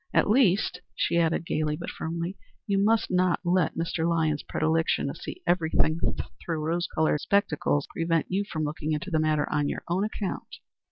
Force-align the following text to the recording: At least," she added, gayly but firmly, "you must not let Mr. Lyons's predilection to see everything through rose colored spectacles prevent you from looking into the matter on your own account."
At 0.15 0.27
least," 0.27 0.81
she 0.95 1.19
added, 1.19 1.45
gayly 1.45 1.75
but 1.77 1.91
firmly, 1.91 2.35
"you 2.65 2.79
must 2.83 3.11
not 3.11 3.39
let 3.43 3.77
Mr. 3.77 4.09
Lyons's 4.09 4.41
predilection 4.49 5.05
to 5.09 5.13
see 5.13 5.43
everything 5.45 5.99
through 6.43 6.59
rose 6.65 6.87
colored 6.87 7.21
spectacles 7.21 7.85
prevent 7.91 8.25
you 8.27 8.43
from 8.51 8.63
looking 8.63 8.93
into 8.93 9.11
the 9.11 9.19
matter 9.19 9.47
on 9.51 9.69
your 9.69 9.83
own 9.89 10.03
account." 10.03 10.55